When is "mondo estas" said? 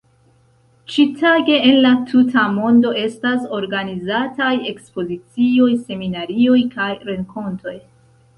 2.53-3.45